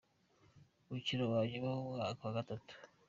Umukino 0.87 1.23
wa 1.31 1.41
nyuma 1.49 1.69
n’umwanya 1.73 2.15
wa 2.23 2.31
Gatatu. 2.37 2.73